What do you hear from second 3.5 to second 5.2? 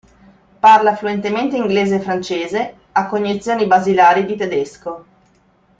basilari di tedesco.